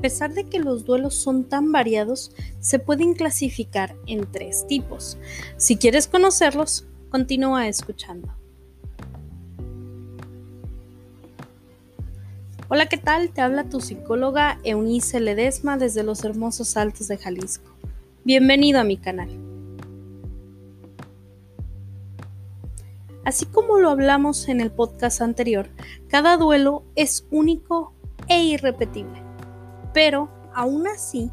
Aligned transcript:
pesar 0.00 0.32
de 0.34 0.44
que 0.44 0.58
los 0.58 0.84
duelos 0.84 1.14
son 1.14 1.44
tan 1.44 1.72
variados, 1.72 2.32
se 2.60 2.78
pueden 2.78 3.14
clasificar 3.14 3.94
en 4.06 4.30
tres 4.30 4.66
tipos. 4.66 5.18
Si 5.56 5.76
quieres 5.76 6.06
conocerlos, 6.06 6.86
continúa 7.10 7.68
escuchando. 7.68 8.34
Hola, 12.68 12.86
¿qué 12.86 12.98
tal? 12.98 13.30
Te 13.30 13.40
habla 13.40 13.68
tu 13.68 13.80
psicóloga 13.80 14.60
Eunice 14.62 15.18
Ledesma 15.18 15.76
desde 15.76 16.04
los 16.04 16.24
hermosos 16.24 16.76
Altos 16.76 17.08
de 17.08 17.18
Jalisco. 17.18 17.68
Bienvenido 18.22 18.78
a 18.78 18.84
mi 18.84 18.96
canal. 18.96 19.28
Así 23.24 23.44
como 23.46 23.78
lo 23.78 23.90
hablamos 23.90 24.48
en 24.48 24.60
el 24.60 24.70
podcast 24.70 25.20
anterior, 25.20 25.68
cada 26.08 26.36
duelo 26.36 26.84
es 26.94 27.26
único 27.30 27.92
e 28.28 28.44
irrepetible. 28.44 29.29
Pero, 29.92 30.28
aún 30.54 30.86
así, 30.86 31.30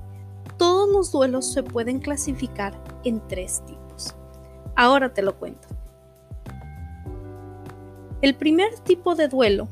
todos 0.58 0.90
los 0.90 1.12
duelos 1.12 1.52
se 1.52 1.64
pueden 1.64 2.00
clasificar 2.00 2.74
en 3.04 3.26
tres 3.28 3.62
tipos. 3.66 4.16
Ahora 4.76 5.14
te 5.14 5.22
lo 5.22 5.38
cuento. 5.38 5.68
El 8.22 8.36
primer 8.36 8.74
tipo 8.80 9.16
de 9.16 9.28
duelo 9.28 9.68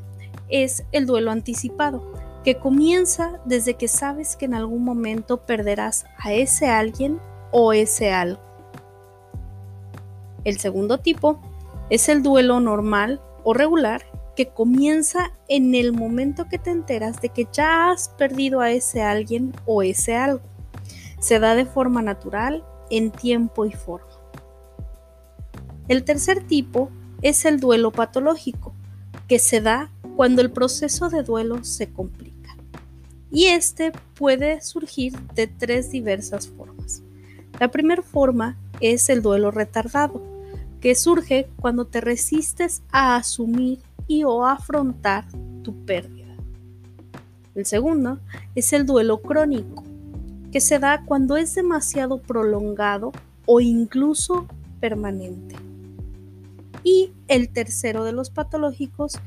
es 0.49 0.85
el 0.91 1.07
duelo 1.07 1.31
anticipado, 1.31 2.03
que 2.43 2.59
comienza 2.59 3.39
desde 3.45 3.73
que 3.73 3.87
sabes 3.87 4.35
que 4.35 4.45
en 4.45 4.53
algún 4.53 4.83
momento 4.83 5.45
perderás 5.45 6.05
a 6.19 6.33
ese 6.33 6.69
alguien 6.69 7.19
o 7.51 7.73
ese 7.73 8.11
algo. 8.11 8.39
El 10.43 10.59
segundo 10.59 10.99
tipo 10.99 11.39
es 11.89 12.07
el 12.07 12.21
duelo 12.21 12.59
normal 12.59 13.19
o 13.43 13.55
regular 13.55 14.03
que 14.35 14.49
comienza 14.49 15.31
en 15.47 15.75
el 15.75 15.93
momento 15.93 16.47
que 16.49 16.59
te 16.59 16.69
enteras 16.69 17.21
de 17.21 17.29
que 17.29 17.47
ya 17.51 17.91
has 17.91 18.09
perdido 18.09 18.59
a 18.61 18.71
ese 18.71 19.01
alguien 19.01 19.53
o 19.65 19.81
ese 19.81 20.15
algo. 20.15 20.43
Se 21.19 21.39
da 21.39 21.55
de 21.55 21.65
forma 21.65 22.01
natural, 22.01 22.63
en 22.89 23.11
tiempo 23.11 23.65
y 23.65 23.71
forma. 23.71 24.07
El 25.87 26.03
tercer 26.03 26.43
tipo 26.43 26.89
es 27.21 27.45
el 27.45 27.59
duelo 27.59 27.91
patológico, 27.91 28.73
que 29.27 29.39
se 29.39 29.61
da 29.61 29.91
cuando 30.15 30.41
el 30.41 30.51
proceso 30.51 31.09
de 31.09 31.23
duelo 31.23 31.63
se 31.63 31.91
complica. 31.91 32.55
Y 33.31 33.45
este 33.45 33.91
puede 34.13 34.61
surgir 34.61 35.19
de 35.35 35.47
tres 35.47 35.91
diversas 35.91 36.47
formas. 36.47 37.01
La 37.59 37.69
primera 37.69 38.01
forma 38.01 38.57
es 38.79 39.09
el 39.09 39.21
duelo 39.21 39.51
retardado, 39.51 40.21
que 40.79 40.95
surge 40.95 41.47
cuando 41.59 41.85
te 41.85 42.01
resistes 42.01 42.83
a 42.91 43.15
asumir 43.15 43.79
y 44.07 44.23
o 44.23 44.45
afrontar 44.45 45.25
tu 45.63 45.85
pérdida. 45.85 46.35
El 47.55 47.65
segundo 47.65 48.19
es 48.53 48.73
el 48.73 48.85
duelo 48.85 49.21
crónico, 49.21 49.83
que 50.51 50.61
se 50.61 50.79
da 50.79 51.03
cuando 51.05 51.37
es 51.37 51.55
demasiado 51.55 52.21
prolongado 52.21 53.11
o 53.45 53.61
incluso 53.61 54.47
permanente. 54.79 55.55
Y 56.83 57.11
el 57.27 57.49
tercero 57.49 58.03
de 58.03 58.11
los 58.11 58.29
patológicos 58.29 59.19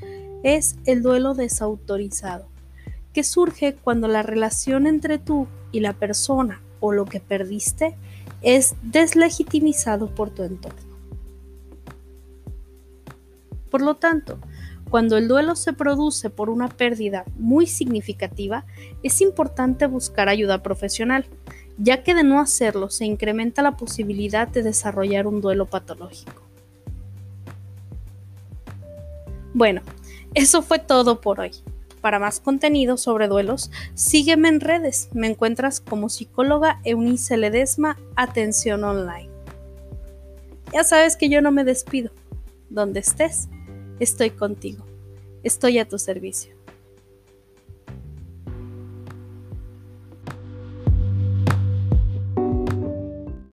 es 0.42 0.76
el 0.84 1.02
duelo 1.02 1.34
desautorizado, 1.34 2.46
que 3.12 3.24
surge 3.24 3.74
cuando 3.74 4.08
la 4.08 4.22
relación 4.22 4.86
entre 4.86 5.18
tú 5.18 5.48
y 5.72 5.80
la 5.80 5.94
persona 5.94 6.60
o 6.80 6.92
lo 6.92 7.04
que 7.04 7.20
perdiste 7.20 7.96
es 8.42 8.74
deslegitimizado 8.82 10.14
por 10.14 10.30
tu 10.30 10.44
entorno. 10.44 10.88
Por 13.70 13.82
lo 13.82 13.96
tanto, 13.96 14.38
cuando 14.90 15.16
el 15.16 15.28
duelo 15.28 15.56
se 15.56 15.72
produce 15.72 16.30
por 16.30 16.50
una 16.50 16.68
pérdida 16.68 17.24
muy 17.36 17.66
significativa, 17.66 18.64
es 19.02 19.20
importante 19.20 19.86
buscar 19.86 20.28
ayuda 20.28 20.62
profesional, 20.62 21.26
ya 21.76 22.02
que 22.02 22.14
de 22.14 22.24
no 22.24 22.40
hacerlo 22.40 22.90
se 22.90 23.04
incrementa 23.04 23.62
la 23.62 23.76
posibilidad 23.76 24.48
de 24.48 24.62
desarrollar 24.62 25.26
un 25.26 25.40
duelo 25.40 25.66
patológico. 25.66 26.42
Bueno, 29.54 29.82
eso 30.34 30.62
fue 30.62 30.78
todo 30.78 31.20
por 31.20 31.40
hoy. 31.40 31.52
Para 32.00 32.18
más 32.18 32.38
contenido 32.38 32.96
sobre 32.96 33.26
duelos, 33.26 33.70
sígueme 33.94 34.48
en 34.48 34.60
redes. 34.60 35.08
Me 35.12 35.26
encuentras 35.26 35.80
como 35.80 36.08
psicóloga 36.08 36.80
Eunice 36.84 37.36
Ledesma 37.36 37.98
Atención 38.14 38.84
Online. 38.84 39.28
Ya 40.72 40.84
sabes 40.84 41.16
que 41.16 41.28
yo 41.28 41.40
no 41.40 41.50
me 41.50 41.64
despido. 41.64 42.12
Donde 42.70 43.00
estés, 43.00 43.48
estoy 44.00 44.30
contigo. 44.30 44.84
Estoy 45.42 45.78
a 45.78 45.88
tu 45.88 45.98
servicio. 45.98 46.57